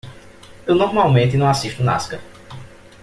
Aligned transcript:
Eu 0.65 0.73
normalmente 0.73 1.37
não 1.37 1.47
assisto 1.47 1.83
Nascar. 1.83 2.19